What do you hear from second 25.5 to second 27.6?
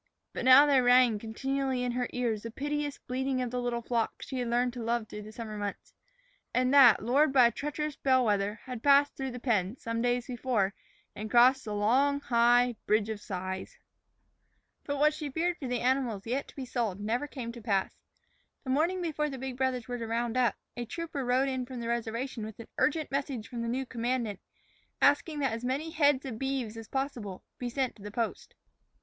as many head of beeves as possible